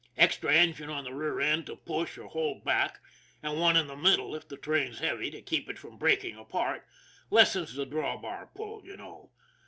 [0.17, 2.99] Extra engine on the rear end to push or hold back,
[3.43, 6.83] and one in the middle if the train's heavy, to keep it from breaking apart
[7.29, 9.29] lessens the drawbar pull, you know.